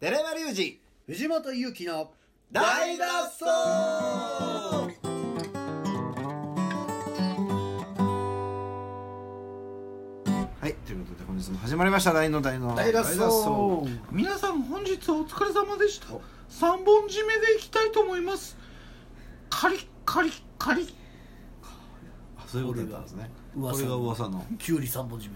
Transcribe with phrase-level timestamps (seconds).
[0.00, 2.10] 寺山隆二藤本勇樹の
[2.50, 3.44] 大脱走。
[10.58, 12.14] はいということで本日も始まりました。
[12.14, 13.20] 大の大の大脱走。
[14.10, 16.06] 皆さん本日はお疲れ様でした。
[16.48, 18.56] 三本締めでいきたいと思います。
[19.50, 20.94] カリッカリッカリッ。
[21.62, 23.30] あそういうことだったんですね。
[23.54, 24.46] こ噂れが噂の。
[24.58, 25.32] きゅうり三本締め。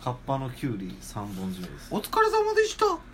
[0.00, 2.86] カッパのキュウリ三本締めです、お疲れ様でした。
[2.86, 3.09] えー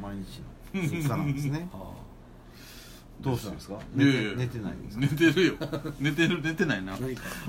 [0.00, 0.40] 毎日
[0.74, 1.68] の日課なんですね。
[3.20, 3.78] どうしたんですか？
[3.94, 4.32] 寝ていやいや。
[4.36, 5.00] 寝てないんですか？
[5.00, 5.54] 寝てるよ。
[6.00, 6.98] 寝てる寝てないな。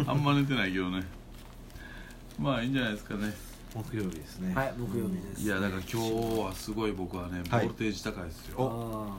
[0.06, 1.04] あんま寝てないけどね。
[2.40, 3.34] まあいいんじゃないですかね。
[3.74, 4.54] 木曜日ですね。
[4.54, 5.42] はい木曜日です。
[5.42, 7.68] いやだから今日はすごい僕はねボはい。
[7.68, 9.18] ルテージ高いですよ、あ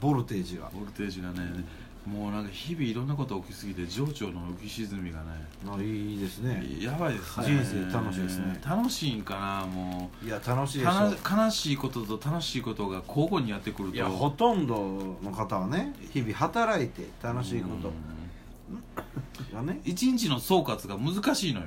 [0.00, 0.70] ボルテージが。
[0.72, 1.64] ボルテージがね
[2.06, 5.26] もうなんか日々いろんなこと起きすぎて情緒の浮き沈みがね。
[5.68, 6.64] あいいですね。
[6.80, 7.46] やばいですね。
[7.46, 8.60] 人生楽しいですね。
[8.64, 10.26] 楽しいんかなもう。
[10.26, 11.36] いや楽しいでしょ。
[11.36, 13.96] 悲しいことと楽しいことが交互にやってくると。
[13.96, 17.92] いやほとんどの方はね日々働いて楽しいこと。
[19.54, 19.80] がね。
[19.84, 21.66] 一日の総括が難しいのよ。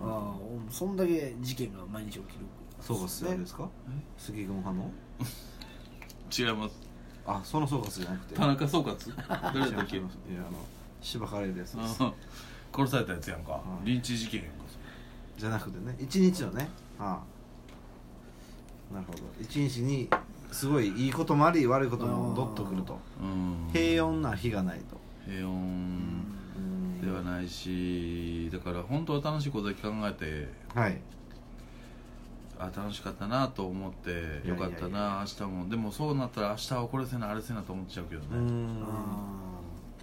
[0.00, 0.06] うん。
[0.06, 2.24] ーあーそんだけ事件が毎日起きる。
[2.80, 3.68] 総括誰ですか
[4.18, 4.90] 杉君派の
[6.36, 6.83] 違います
[7.26, 8.34] あその総括じゃなくて。
[8.34, 8.96] 田中総括？
[9.28, 9.96] 誰だっけ？
[9.96, 10.08] 違いや
[10.38, 10.58] あの
[11.00, 11.96] しばかれるやつです。
[12.02, 12.12] あ
[12.76, 13.60] 殺されたやつやんか。
[13.80, 13.84] うん。
[13.84, 14.54] リンチ事件やんか。
[15.38, 15.96] じゃなくてね。
[15.98, 16.68] 一日のね。
[16.98, 17.20] あ
[18.92, 19.20] あなるほど。
[19.40, 20.08] 一日に
[20.52, 22.98] すごいいいこともあり悪いこともどっとくると。
[23.20, 23.70] うん。
[23.72, 24.96] 平穏な日がないと。
[25.26, 27.00] 平穏うん。
[27.00, 30.98] ではないしだから本当は楽しいことだけ考えてはい
[32.58, 35.68] あ楽しかったなと思っていやいやよかったな明日も。
[35.68, 38.26] でもそうなったら明日はこれせなあれせなと思っちゃうけどね。
[38.32, 38.84] うん。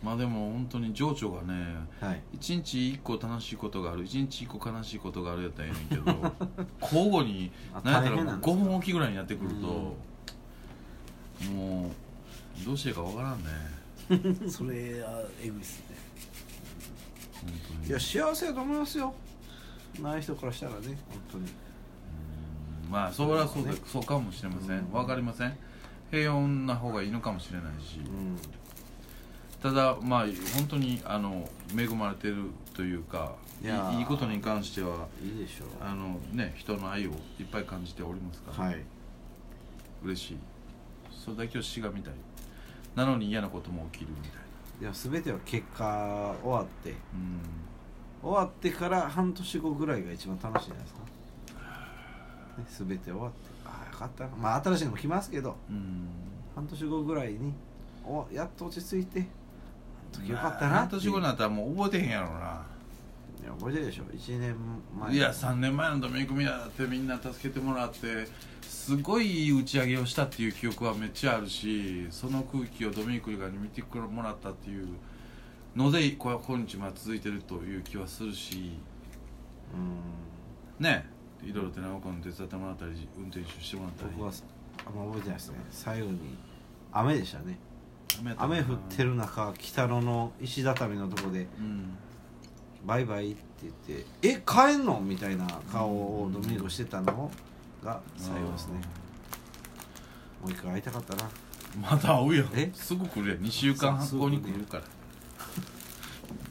[0.04, 2.22] まあでも本当に情緒がねはい。
[2.34, 6.34] 一日一個楽しいことがある一日一個悲しいことがあるやったらええねんけど
[6.82, 8.52] 交互にあなんやったら5大変なんですか？
[8.66, 9.68] 分おきぐらいにやってくると
[11.52, 11.92] も
[12.62, 13.50] うどうしていいかわからんね。
[14.50, 15.96] それはえぐいっすね。
[17.88, 19.14] いや幸せやと思いますよ。
[20.02, 20.98] ない人からしたらね本
[21.32, 21.44] 当に。
[21.46, 21.52] うん
[22.92, 23.78] まあそれはそうだ、ね。
[23.86, 24.80] そうかもしれません。
[24.80, 24.92] うん。
[24.92, 25.58] わかりません。
[26.12, 28.00] 平穏な方がいいのかもしれないし。
[28.00, 28.38] うん。
[29.62, 30.26] ただまあ
[30.56, 31.48] 本当にあの
[31.78, 35.68] 恵まれてるというかいいいいことに関してはいいでしょう。
[35.80, 38.84] あのね人の愛をいっぱい感じておりますから、はい。
[40.04, 40.38] 嬉しい。
[41.12, 42.14] それだけをしがみたい。
[42.96, 44.42] なのに嫌なことも起きるみたい
[44.82, 44.88] な。
[44.88, 46.90] いや全ては結果終わって。
[46.90, 47.40] うん。
[48.22, 51.00] 終わってから半年後ぐらいが一番楽しいじゃないですか、
[52.58, 53.36] ね、全て終わって
[53.66, 54.30] ああよかったな。
[54.38, 56.08] まあ新しいのも来ますけどうん。
[56.56, 57.54] 半年後ぐらいに
[58.06, 59.26] おやっと落ち着いて
[60.12, 62.66] 時よかったな半年後になったらもう覚えてへんやろな。
[63.42, 64.04] いや覚えてるでしょ。
[64.04, 64.56] 1年
[65.00, 65.16] 前。
[65.16, 68.28] いや3年前のドミニクミラだってみんな助けてもらって
[68.62, 74.88] すごい打ち上げをしたっていう記憶はめっちゃあるしその空気をドミニクリが見てもらったっていう
[75.76, 78.78] のでこ今日まで続いてるという気はするし。
[79.74, 80.84] うん。
[80.84, 81.06] ね
[81.44, 84.12] いろいろ寺岡君手伝ってもらったり運転手してもらったり。
[84.18, 84.32] 僕は
[84.86, 85.56] あんま覚えてないですね。
[85.72, 86.20] 最後に
[86.92, 87.58] 雨でしたね。
[88.38, 91.98] 雨降ってる中北野の石畳のとこでうん
[92.86, 97.32] 「バイバイ」って言って「え帰んの?」みたいな顔をドミニコしてたの
[97.84, 98.82] が最後ですね。
[100.42, 101.30] もう一回会いたかったな。
[101.82, 102.50] また会うやん。
[102.54, 102.70] え？
[102.74, 103.40] すぐ来るやん。
[103.40, 104.84] 2週間そう後に来るから。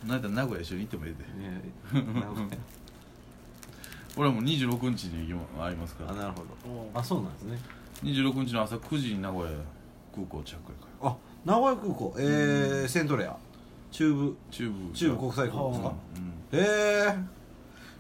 [0.07, 1.15] なんだ名古屋一緒に行ってもえ
[1.93, 2.03] えで。
[2.03, 2.27] ねなる
[4.17, 6.99] 俺はもう26日に会いますかほどあらなるほど。
[7.01, 7.59] あそうなんですね。
[8.03, 9.51] 26日の朝9時に名古屋
[10.15, 10.65] 空港着やか
[11.03, 11.09] ら。
[11.11, 12.15] あ名古屋空港。
[12.19, 13.37] えー、セントレア。
[13.91, 14.37] 中部。
[14.51, 14.93] 中部。
[14.95, 15.93] 中部国際空港ですか？
[16.53, 16.61] うへ
[17.13, 17.17] え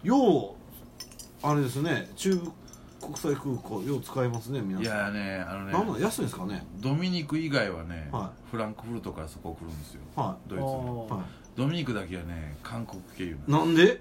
[0.02, 2.10] ようあれですね。
[2.16, 2.52] 中部
[3.00, 4.82] 国際空港よう使いますね皆ん。
[4.82, 6.66] いさんやねあのねなんなん安いんですかね？
[6.80, 10.00] ドミニク以外はね、はフランクフルトからそこ来るんですよ。
[10.16, 11.06] はドイツの。
[11.08, 11.24] い、は
[11.56, 14.00] ドミニクだけはね韓国経由なんで？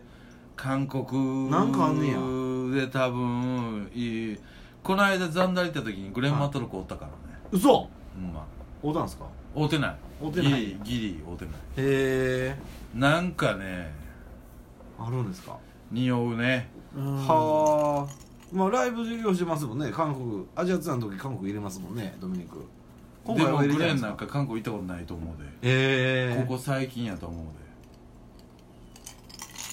[0.62, 2.86] 韓国なんかあんねや。
[2.86, 4.38] で多分いい
[4.84, 7.88] この間ザン行った時にグレン・マトルクおったからね、嘘。
[8.18, 8.42] うんま。
[8.42, 8.44] あ
[8.84, 9.26] おたんすか？
[9.56, 9.96] 会うてない。
[10.22, 10.52] 会うてない。
[10.52, 11.54] ギリギリ会うてない。
[11.54, 12.58] へえ。
[12.94, 13.94] なんかね
[15.00, 15.58] あるんですか？
[15.92, 16.70] 匂うね。
[16.94, 18.14] はあ。
[18.52, 19.92] まあライブ授業してますもんね。
[19.92, 22.66] 韓国アジアツアーの時韓国入れますもんねドミニク。
[23.26, 26.46] 今でもグレンてないんか韓国行ったことないと思うで、へえ。
[26.46, 27.52] ここ最近やと思うで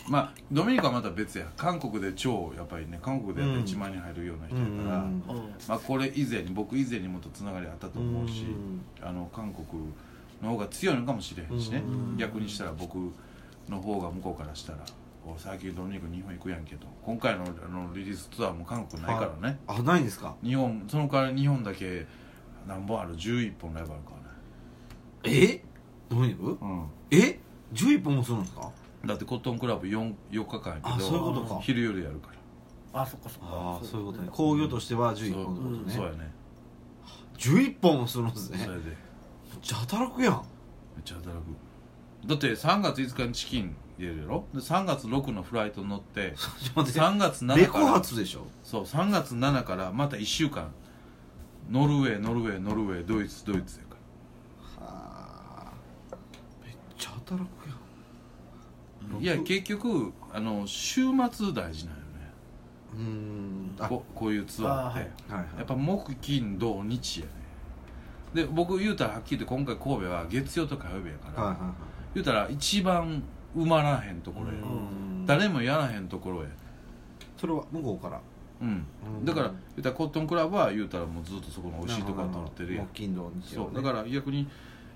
[0.09, 1.47] まあドミニクはまた別や。
[1.57, 5.23] 韓国で超やっぱりね韓国でやったら1万人入るような人やから、うん
[5.69, 9.07] まあこれ以前に僕以前にもっとつながりあったと思うし、うん。
[9.07, 9.67] あの韓国
[10.43, 11.83] の方が強いのかもしれへんしね。
[11.87, 12.97] うん逆にしたら僕
[13.69, 14.79] の方が向こうからしたら
[15.39, 20.37] 最近ドミニク日本行くやんけど今回のあのリリースツアーも韓国ないからね、あないんですか？
[20.45, 22.07] 日本その代わり日本だけ
[22.69, 24.11] 何本ある？11本ライブあるか
[25.25, 25.37] らね。
[25.53, 25.63] え？
[26.09, 26.85] ドミニクうん。
[27.11, 27.41] え
[27.75, 28.71] ？11本もするんですか？
[29.07, 31.61] だってコットンクラブ 4, 4日間やけどあそういうことか。
[31.63, 32.29] 昼夜やるか
[32.93, 33.03] ら。
[33.03, 33.47] あそっかそっか。
[33.51, 34.29] ああそういうことね。
[34.33, 35.93] 工業としては11本ってことね。
[35.95, 36.33] そうやね。
[37.39, 38.59] 11本もするんですね。
[38.59, 38.85] めっそれで。
[38.87, 38.97] めっ
[39.63, 40.43] ちゃ働くやん。
[41.05, 42.29] ちゃ働く。
[42.29, 44.45] だって3月5日にチキン出るやろ？
[44.55, 47.01] で3月6のフライト乗って ちょっと待って。
[47.01, 48.47] 3月7レコから発でしょ？
[48.65, 50.71] そう3月7からまた1週間
[51.71, 53.97] ノルウェーノルウェーノルウェードイツドイツやか
[54.81, 54.87] ら。
[54.87, 55.73] は
[56.13, 56.17] あ。
[56.65, 57.79] めっちゃ働くやん
[59.21, 62.33] いや結局あの週末大事なんよね。
[62.95, 63.77] うーん。
[63.79, 63.89] あ。
[63.89, 64.99] ここういうツアーって。
[64.99, 65.01] あはい。
[65.01, 65.59] はいはい。
[65.59, 67.33] やっぱ木金土日やね。
[68.35, 71.75] で僕言うたらはっきり言って今回神戸は月曜と火曜日やから、はいはいはい。
[72.15, 73.23] 言うたら一番
[73.57, 74.53] 埋まらへんところや。
[74.53, 74.67] うー
[75.23, 75.27] ん。
[75.27, 76.49] 誰もやらへんところや。
[77.39, 78.21] それは向こうから。
[78.61, 78.87] うん。
[79.19, 79.25] うん。
[79.25, 82.87] だから言うたらコットンクラブは言うたらもうずっとそこの美味しいところ取ってるやん。
[82.87, 83.71] 木金土日曜ね。
[83.75, 83.83] そう。
[83.83, 84.49] だから逆に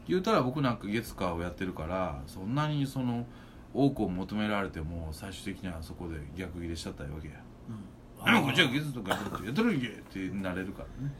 [0.09, 3.27] 言うたら僕なんか月火をやってるからそんなにその
[3.73, 7.35] 多くを求められても最終的にはそこで逆切れしちゃったわけや
[8.21, 11.13] 「あこっちは月とかやってるやってるんけ」ってなれるからね。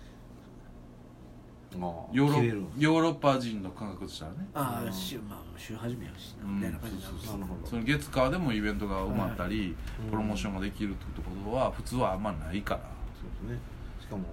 [1.73, 1.81] ああ
[2.13, 4.39] ヨーロヨーロッパ人の感覚としたらね。
[4.55, 6.49] ああ週まあ週始めやしな。
[6.49, 7.67] うんみたいな感じになるなるほど。
[7.69, 12.81] その月火でもイベントが埋まったり、うんプロモーションができるってことは普通はあんまないから、
[13.15, 13.61] そうですね。
[14.01, 14.25] しかも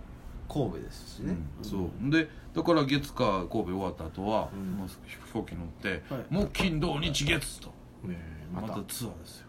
[0.50, 2.10] 神戸ですしね、そう。
[2.10, 4.72] でだから月火神戸終わった後は、うん。
[4.72, 6.34] もう飛行機乗って、はい。
[6.34, 7.72] もう金土日月と
[8.04, 8.68] ねえまた。
[8.68, 9.48] またツアーですよ。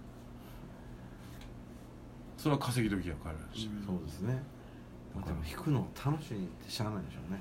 [2.36, 4.40] それは稼ぎ時や彼らし、そうですね。
[5.14, 7.40] まあでも弾くの楽しいってしゃあないでしょうね。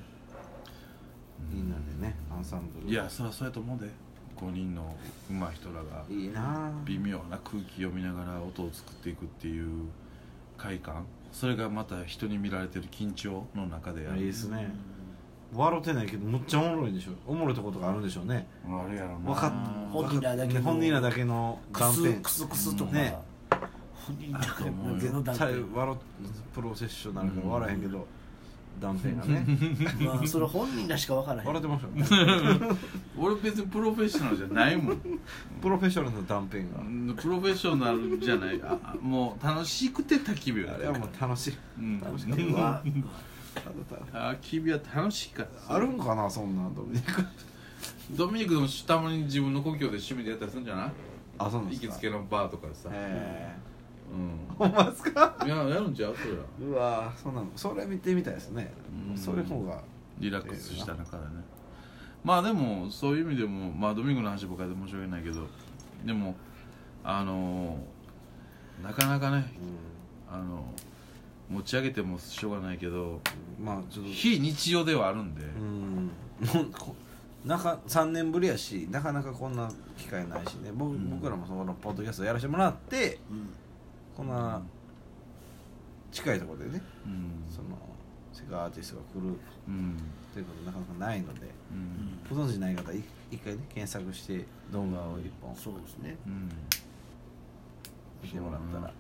[1.52, 2.90] みんなでねアンサンブル。
[2.90, 3.90] いやそりゃそうやと思うで。
[4.38, 4.96] 5人の
[5.32, 6.06] 上手い人らが。
[6.10, 6.72] いいなあ。
[6.86, 9.88] 微妙な空気読みながら音を作っていくっていう
[10.58, 11.06] 快感。
[11.32, 14.18] それがまた人に見られてる緊張の中でやる。
[14.18, 14.72] いいですね
[15.54, 17.12] 笑ってないけどむっちゃおもろいでしょ。
[17.26, 18.48] おもろいとことがあるんでしょうね。
[18.68, 19.30] あれやろな。
[19.32, 19.52] わかっ
[19.92, 22.04] 本人らだけの本人らだけのク断片。
[22.04, 22.92] スクスクスとか。
[22.92, 23.18] ね。
[24.08, 25.98] 本人だけのうん絶絶対笑っ
[26.54, 28.08] プロフェッショナルから笑えへんけど、
[28.80, 29.46] 断片がね。
[30.06, 31.48] まあそれ本人らしか分からへん。
[31.48, 32.76] 笑ってました
[33.18, 34.98] 俺別にプロフェッショナルじゃないもん。
[35.62, 36.82] プロフェッショナルの断片が。
[36.82, 38.60] うんプロフェッショナルじゃない。
[39.02, 41.58] もう楽しくて焚き火あれはもう楽しい。
[41.80, 42.00] うん。
[42.00, 43.08] 楽しかったなはただただ
[43.60, 45.76] 焚き火は楽しいから。
[45.76, 47.24] あるんかなそんなんドミニク
[48.12, 50.92] ドミニクでもたまに自分の故郷で趣味でやったりするんじゃない？
[51.38, 51.88] あそうなんですか。
[51.88, 52.90] 行きつけのバーとかでさ。
[52.92, 53.56] へうえ
[54.58, 55.38] ほんまですか？
[55.44, 56.16] んいややるんちゃう？
[56.16, 56.44] それは。
[56.60, 58.72] うわそんなのそれ見てみたいですね。
[59.12, 59.18] うん。
[59.18, 59.82] それの方が。
[60.20, 61.30] リラックスした中でね。
[62.24, 65.48] まあでもそういう意味でもまあドミニクの話ばかりで申し訳ないけど
[66.04, 66.36] でも
[67.04, 67.78] あの
[68.84, 69.46] なかなかね
[70.30, 70.66] あの
[71.50, 73.22] 持ち上げてもしょうがないけど
[73.60, 74.12] まあちょっと。
[74.12, 76.72] 非日常ではあるんで、うん。
[76.72, 76.96] こ
[77.46, 80.72] なか3年ぶりやしなかなかこんな機会ないしね。
[80.74, 81.10] 僕,、うん。
[81.10, 83.50] 僕らもそのポッドキャストやらせてもらってうん。
[84.16, 84.62] こんな
[86.12, 87.44] 近いところでねうん。
[87.50, 87.78] その
[88.34, 89.36] 世界アーティストが来る
[89.68, 89.98] うん
[90.34, 91.42] ということなかなかないので
[91.72, 92.38] うん。
[92.38, 93.02] ご存知ない方い
[93.32, 95.56] 一回ね検索して動画を一本。
[95.56, 96.18] そうですね。
[96.28, 96.50] うん。
[98.22, 98.94] 見てもらったら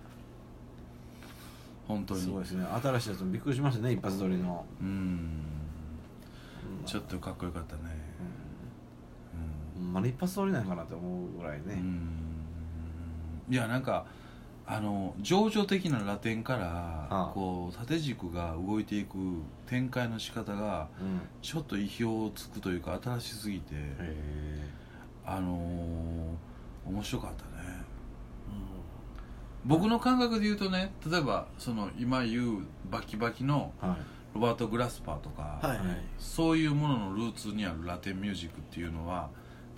[1.87, 2.21] 本当に。
[2.21, 2.65] すごいですね。
[2.83, 4.87] 新しいやつもびっくりしましたね一発撮りの、うん。
[4.87, 6.85] うん。
[6.85, 7.81] ちょっとかっこよかったね。
[9.75, 9.93] ほん。
[9.93, 12.09] まに一発撮りなんかなって思うぐらいね、うん。
[13.49, 14.05] いやなんか
[14.65, 17.31] あの情緒的なラテンからああ。
[17.33, 19.17] こう縦軸が動いていく
[19.65, 21.21] 展開の仕方がうん。
[21.41, 24.67] ちょっと意表をつくというか新しすぎてへ
[25.25, 27.83] あのー面白かったね
[29.65, 33.73] 僕の感覚で言うとね例えばその今言うバキバキの
[34.33, 35.87] ロバート・グラスパーとか、はいはい。
[36.17, 39.29] そういうもののルーツにあるラテンミュージックっていうのは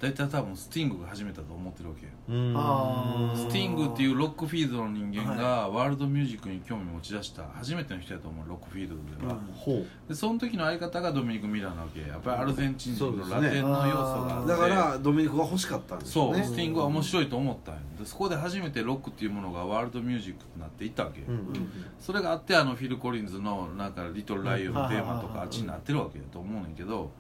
[0.02, 2.12] 大体多分スティングが始めたと思ってるわけよ。
[3.36, 9.54] スティングっていうロックフィールドの人間がワールドミュージックに興味持ち出した初めての人やと思うロックフィールドでは、うん。
[9.54, 12.18] ほでその時の相方がドミニク・ミラーなわけや。
[12.18, 14.46] っぱりアルゼンチン人のラテンの要素があって。
[14.46, 27.12] うだからドミニクが欲しかったんですそう、スティングは面白いと思ったんよでそこで初めてロックっていうものがワールドミュージックになっていったわけよ、うんうんそれがあってあのフィル・コリンズのなんか「リトル・ライオン」のテーマとうんかあっちになってるわけだと思うねんけど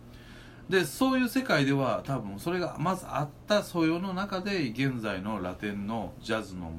[0.69, 6.71] でそういう世界では多分それがまずあった素養の中で現在のラテンのジャズの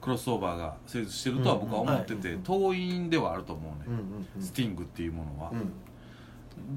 [0.00, 3.98] クロスオーバーが成立してるとは僕は思ってて、うん遠いんではあると思うね、
[4.38, 5.72] スティングっていうものは、うん。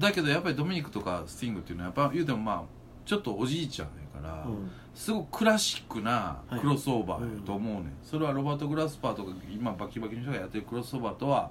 [0.00, 2.62] だけどやっぱりドミニクとかスティングっていうのはやっぱ言うてもまあ
[3.04, 4.70] ちょっとおじいちゃんやから、うん。
[4.92, 11.50] すごくクラシックなクロスオーバーやと思うね、ん、それはロバート・グラスパーとか今バキバキの人がやってるクロスオーバーとは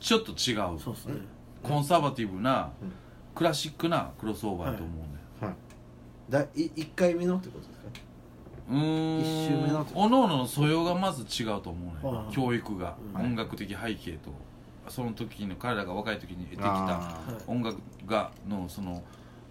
[0.00, 0.80] ちょっと違う。
[0.80, 1.14] そうですね。
[1.62, 2.92] コンサバティブなうん
[3.38, 4.96] クラシックなクロスオーバーやと思う
[5.44, 5.56] ねん、はい。
[6.28, 7.86] だい1回目のってことですか？
[8.68, 12.14] うーん一周目のおのおのの素養がまず違うと思うねん。
[12.16, 13.22] はい教育が、うん。
[13.22, 14.32] 音楽的背景と。
[14.88, 16.72] その時の彼らが若い時に得てきたあ
[17.28, 17.42] はい。
[17.46, 19.04] 音楽がのその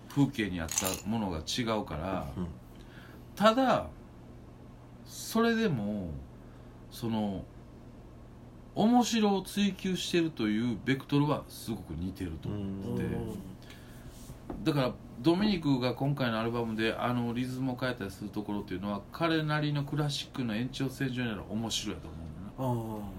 [0.09, 2.47] 風景にあったものが違うから、ーうん。
[3.37, 3.87] ただ
[5.05, 6.09] それでも
[6.91, 7.45] その
[8.75, 13.03] 面白を追求してるというベクトルはすごく似てると思って。
[13.03, 13.09] て、
[14.63, 23.09] だからドミニクが今回のアルバムであのリズムを変えたりするところっていうのは彼なりのクラシックの延長線上にある面白いと思うんだなあ。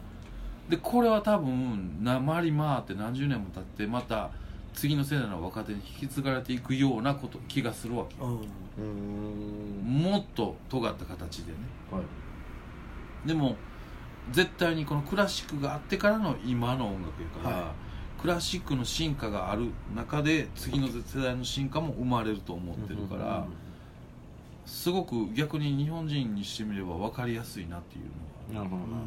[0.71, 4.30] でこれは多分な回り回って何十年も経ってまた
[4.75, 11.59] 次の世代の若手に引き継がれていくようなこと気がするわけもっと尖った形でね。
[11.90, 12.02] はい
[13.26, 13.57] でも
[14.30, 17.73] 絶対にこのクラシックがあってからの今の音楽やから、は
[18.21, 23.47] クラシックの進化がある中で次の世代の進化も生まれると思ってるから、
[24.67, 28.65] すごく逆に日本人にしてみれば分かりやすいなっていうのは。
[28.65, 28.99] なるほどな。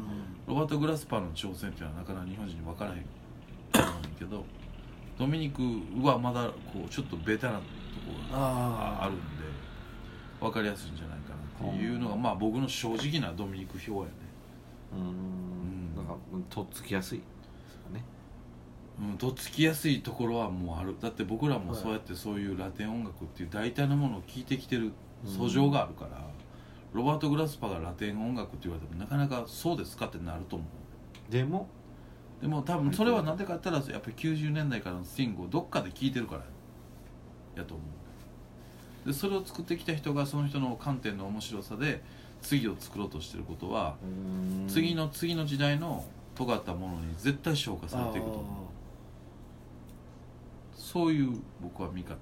[0.46, 3.04] ロバート・グラスパーの挑戦っていうのはなかなか日本人に分からへん
[4.18, 4.44] けど
[5.18, 5.62] ドミニク
[6.00, 7.68] はまだこうちょっとベタなとこ
[8.30, 9.22] ろがああるんで
[10.40, 14.12] 分かりやすいんじゃないかなっていうのがまあ僕の正直なドミニク票やね。
[14.92, 15.02] うーん。
[15.02, 15.96] うん。
[15.96, 16.16] なんか
[16.48, 17.24] とっつきやすいで
[17.70, 18.04] すかね
[19.02, 20.94] うん、とっつきやすいところはもうある。
[21.00, 24.92] だって僕らもそうやってそういうラテン音楽っていう大体のものを聴いてきてる
[25.26, 26.24] 素性があるから、
[26.92, 31.32] ロバート・グラスパがラテン音楽って言われてもなかなかそうですかってなると思う。
[31.32, 31.68] でも？
[32.40, 36.42] でも多分それは何でかって言ったらやっぱり90年代からのスティングをどっかで聴いてるから
[37.56, 37.82] やと思
[39.04, 39.08] う。
[39.08, 42.02] でそれを作ってきた人がその人の観点の面白さで
[42.40, 43.96] 次を作ろうとしてることは
[44.68, 46.04] 次の次の時代の
[46.34, 48.44] 尖ったものに絶対消化されていくと思う
[50.82, 52.14] そういう僕は見方。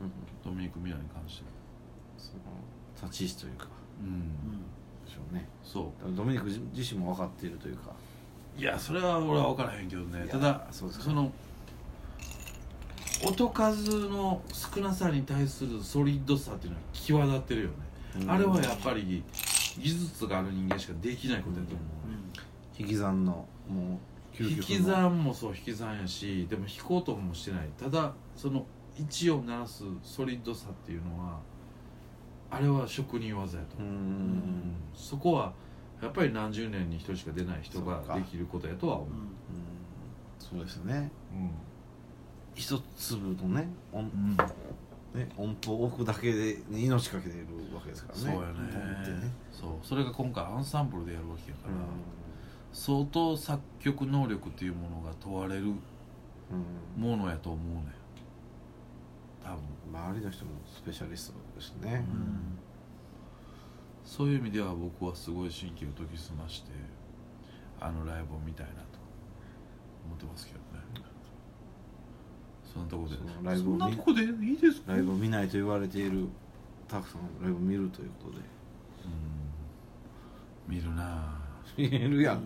[0.00, 0.12] うん
[0.42, 1.50] ドミニク・ミラーに関しては。
[2.16, 3.66] その立ち位置というか。
[4.00, 4.22] うん。
[5.04, 5.46] でしょうね。
[5.62, 7.90] そ多分ドミニク自自身も分かっているというか。
[8.56, 10.26] ういやそれは俺は分からへんけどね。
[10.26, 11.30] ただその
[13.26, 17.74] 音数の少なさに対するソリッドさっていうのは際立ってるよね、
[18.22, 18.30] うん。
[18.30, 19.22] あれはやっぱり
[19.78, 21.84] 技術がある人間しかできないことやと思う、
[22.78, 23.32] 引き算の
[23.68, 23.98] もう究
[24.40, 27.68] 引き算もそう引き算やしでも弾こうともしてない。
[27.78, 28.64] ただその
[28.98, 31.38] 一を鳴らすソリッドさっていうのは
[32.50, 33.76] あれは職人技やと
[34.94, 35.52] そこは
[36.02, 39.08] やっぱり何十年に一人しか出ない人ができることやとは思う。
[39.08, 39.28] うん
[40.38, 41.10] そうですね。
[41.32, 41.50] うん。
[42.54, 44.36] 一粒のね音,、うん。
[45.20, 48.24] ね音符を置くだけで、ね、命かけてるわけですからね。
[48.24, 48.54] そうやね。
[49.52, 49.70] そう。
[49.82, 51.76] それが今回アンサンブルでやるわけやから、う
[52.80, 55.72] 相当作曲能力っていうものが問われるん、う
[56.96, 57.02] ん。
[57.02, 57.92] ものやと思うね
[59.42, 59.58] 多分。
[59.92, 62.56] 周りの人もスペシャリストですね、うん。
[64.04, 66.70] そういう意味では僕はすごい神経を研ぎ澄まして
[67.80, 68.78] あのライブを見たいなと
[70.06, 70.64] 思ってますけどね。
[72.62, 73.16] そんなとこで。
[73.42, 74.92] ライブそをこでいいですか？
[74.92, 76.28] ライブを見ないと言われている
[76.86, 78.44] たくさんライブを見るということで。
[80.68, 80.76] うん。
[80.76, 81.37] 見るなぁ
[81.76, 82.42] 見えるやん、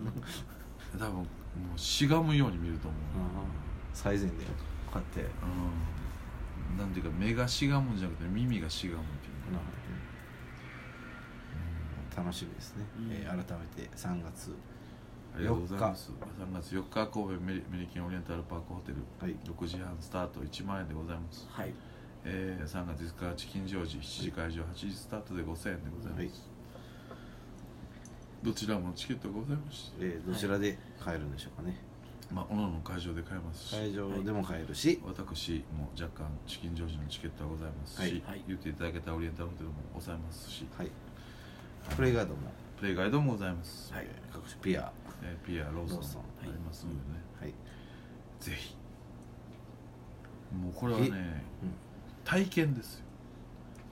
[0.97, 1.25] 多分も
[1.75, 2.99] うしがむように見ると思う。
[3.93, 4.31] 最前で
[4.91, 6.77] こうやって、うん。
[6.77, 9.61] なんていうか目がしがむんじゃなくて耳がしがむっていうか。
[12.15, 13.11] 楽しみですね、うん。
[13.11, 14.55] えー改めて3月
[15.35, 16.11] ありがとうございます。
[16.39, 19.35] 3月4日神戸メリメリケンオリエンタルパークホテル、はい。
[19.49, 21.73] 6時半スタート1万円でございます、はい。
[22.23, 26.52] えー、3月5日チキンジョージ7時会場8時スタートで5000円でございます、はい
[28.43, 31.77] どちらもチケットがございますし、えーどちらで買えるんでしょうかね、
[32.31, 38.11] まあ、おのおの会場で買えますし、会場でも買えるし、私も若干チキンジョージのチケットはございますし、はい。
[38.27, 38.43] はい。
[38.47, 40.65] 言っていただけたオリエンタルホテルもございますし。
[40.77, 40.91] はい、
[41.95, 44.05] プレイガードも、プレイガイドもございます、はい。
[44.05, 44.91] えー各種ピア。
[45.21, 47.01] えーピアローソンローソンもありますのでね、
[47.39, 47.53] はい。
[48.39, 48.75] ぜひ。
[50.53, 51.13] もうこれはね、うん。
[52.25, 53.05] 体験ですよ、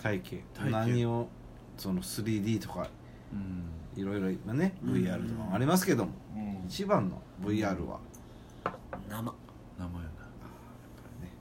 [0.02, 0.44] 体験。
[0.54, 0.72] 体験。
[0.72, 1.30] 何を
[1.78, 3.01] その 3D とかうん
[3.96, 4.94] いろいろ今ねうん。
[4.94, 8.00] VR とかもありますけども、うん、一番の VR は、
[9.10, 9.34] 生。
[9.80, 10.26] 名前やな、
[11.22, 11.32] ね。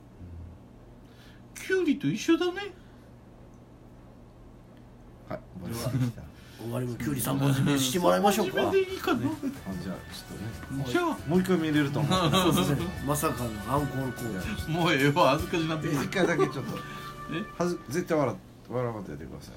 [1.54, 2.52] キュウリと一緒だね。
[5.28, 6.23] はい終わりました。
[6.61, 8.62] 終わりもきゅうり3本締めしてもらいましょうか。
[8.66, 9.30] 初めでいいかな、ね。
[9.32, 10.85] あじゃあちょっとね。
[10.87, 11.04] じゃあ。
[11.28, 12.30] もう一回見れると思う。
[12.30, 12.87] そうですね。
[13.06, 15.30] まさかのアンコールコールもうええわ。
[15.30, 16.76] 恥ずかしなって一回だけちょっと。
[17.32, 17.44] え？
[17.56, 18.35] はず絶対笑
[18.68, 19.54] 笑わんとやってください